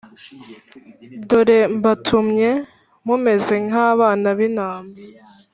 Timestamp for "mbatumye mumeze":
1.77-3.55